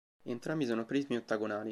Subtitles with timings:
[0.23, 1.69] Entrambi sono prismi ottagonali.